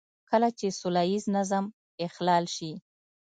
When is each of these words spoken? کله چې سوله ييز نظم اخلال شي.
کله 0.29 0.49
چې 0.57 0.67
سوله 0.79 1.03
ييز 1.11 1.25
نظم 1.35 1.65
اخلال 2.07 2.45
شي. 2.55 2.71